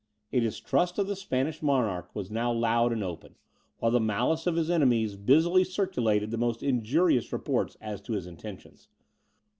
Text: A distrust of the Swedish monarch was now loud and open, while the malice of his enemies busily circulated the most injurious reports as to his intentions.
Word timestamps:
A 0.33 0.39
distrust 0.39 0.97
of 0.97 1.05
the 1.05 1.15
Swedish 1.15 1.61
monarch 1.61 2.09
was 2.15 2.31
now 2.31 2.51
loud 2.51 2.91
and 2.91 3.03
open, 3.03 3.35
while 3.77 3.91
the 3.91 3.99
malice 3.99 4.47
of 4.47 4.55
his 4.55 4.67
enemies 4.67 5.15
busily 5.15 5.63
circulated 5.63 6.31
the 6.31 6.39
most 6.39 6.63
injurious 6.63 7.31
reports 7.31 7.77
as 7.79 8.01
to 8.01 8.13
his 8.13 8.25
intentions. 8.25 8.87